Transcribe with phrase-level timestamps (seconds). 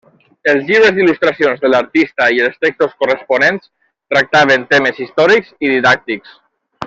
[0.51, 3.69] Els llibres d'il·lustracions de l'artista i els textos corresponents
[4.15, 6.35] tractaven temes històrics i didàctics.